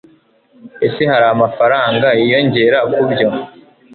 [0.85, 3.27] Ese hari amafaranga yinyongera kubyo?